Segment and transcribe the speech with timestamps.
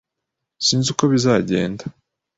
[0.65, 1.83] Sinzi uko bizagenda